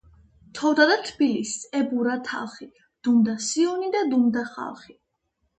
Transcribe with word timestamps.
თოვდა 0.59 0.87
და 0.91 0.95
თბილის 1.09 1.51
ებურა 1.81 2.17
თალხი 2.29 2.69
დუმდა 3.09 3.37
სიონი 3.49 3.93
და 3.97 4.03
დუმდა 4.15 4.45
ხალხი 4.57 4.99